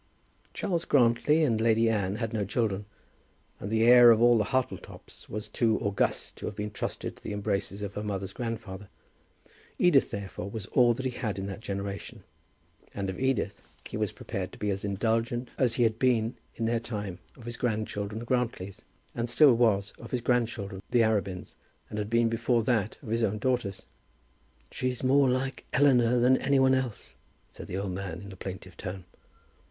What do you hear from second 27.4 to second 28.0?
said the old